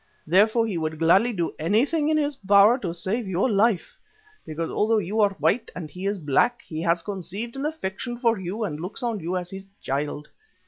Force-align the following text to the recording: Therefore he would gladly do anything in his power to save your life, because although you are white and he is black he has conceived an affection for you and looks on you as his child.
Therefore 0.25 0.65
he 0.65 0.79
would 0.79 0.97
gladly 0.97 1.31
do 1.31 1.53
anything 1.59 2.09
in 2.09 2.17
his 2.17 2.35
power 2.35 2.79
to 2.79 2.91
save 2.91 3.27
your 3.27 3.47
life, 3.47 3.99
because 4.47 4.71
although 4.71 4.97
you 4.97 5.21
are 5.21 5.35
white 5.37 5.69
and 5.75 5.91
he 5.91 6.07
is 6.07 6.17
black 6.17 6.63
he 6.63 6.81
has 6.81 7.03
conceived 7.03 7.55
an 7.55 7.67
affection 7.67 8.17
for 8.17 8.39
you 8.39 8.63
and 8.63 8.79
looks 8.79 9.03
on 9.03 9.19
you 9.19 9.37
as 9.37 9.51
his 9.51 9.67
child. 9.79 10.27